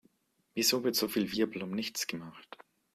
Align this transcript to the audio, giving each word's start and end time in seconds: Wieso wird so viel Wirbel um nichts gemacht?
Wieso 0.55 0.83
wird 0.83 0.95
so 0.95 1.07
viel 1.07 1.31
Wirbel 1.31 1.61
um 1.61 1.69
nichts 1.69 2.07
gemacht? 2.07 2.57